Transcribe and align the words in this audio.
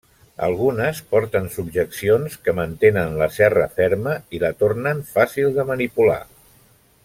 Algunes 0.45 1.01
porten 1.11 1.49
subjeccions 1.55 2.37
que 2.47 2.55
mantenen 2.61 3.13
la 3.21 3.29
serra 3.37 3.69
ferma 3.81 4.15
i 4.39 4.43
la 4.45 4.53
tornen 4.63 5.05
fàcil 5.13 5.53
de 5.61 5.71
manipular. 5.73 6.21